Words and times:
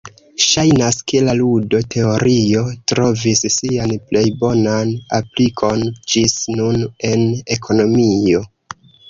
Ŝajnas 0.43 0.95
ke 1.09 1.19
la 1.25 1.33
ludo-teorio 1.41 2.63
trovis 2.91 3.43
sian 3.57 3.93
plej 4.07 4.25
bonan 4.41 4.95
aplikon 5.19 5.85
ĝis 6.15 6.37
nun 6.57 6.83
en 7.13 7.25
ekonomio. 7.59 8.43